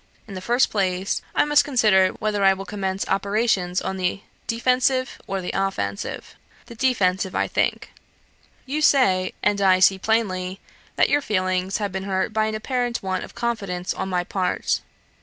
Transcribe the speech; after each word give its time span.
In 0.27 0.33
the 0.33 0.41
first 0.41 0.71
place, 0.71 1.21
I 1.35 1.45
must 1.45 1.63
consider 1.63 2.07
whether 2.13 2.43
I 2.43 2.53
will 2.55 2.65
commence 2.65 3.07
operations 3.07 3.81
on 3.83 3.97
the 3.97 4.21
defensive, 4.47 5.21
or 5.27 5.41
the 5.41 5.51
offensive. 5.53 6.33
The 6.65 6.73
defensive, 6.73 7.35
I 7.35 7.47
think. 7.47 7.91
You 8.65 8.81
say, 8.81 9.33
and 9.43 9.61
I 9.61 9.77
see 9.79 9.99
plainly, 9.99 10.59
that 10.95 11.09
your 11.09 11.21
feelings 11.21 11.77
have 11.77 11.91
been 11.91 12.05
hurt 12.05 12.33
by 12.33 12.47
an 12.47 12.55
apparent 12.55 13.03
want 13.03 13.23
of 13.23 13.35
confidence 13.35 13.93
on 13.93 14.09
my 14.09 14.23
part. 14.23 14.81